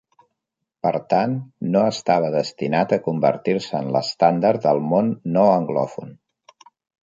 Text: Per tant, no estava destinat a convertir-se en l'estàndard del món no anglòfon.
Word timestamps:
Per 0.87 0.93
tant, 1.13 1.35
no 1.75 1.83
estava 1.89 2.31
destinat 2.37 2.97
a 2.97 3.01
convertir-se 3.09 3.77
en 3.83 3.93
l'estàndard 3.99 4.65
del 4.67 4.85
món 4.91 5.15
no 5.37 5.49
anglòfon. 5.63 6.21